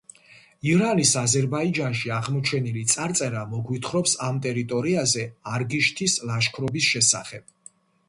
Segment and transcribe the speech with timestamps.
[0.69, 7.51] ირანის აზერბაიჯანში აღმოჩენილი წარწერა მოგვითხრობს ამ ტერიტორიაზე არგიშთის ლაშქრობის შესახებ.